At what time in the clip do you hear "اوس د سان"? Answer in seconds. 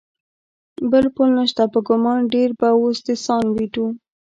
2.79-3.45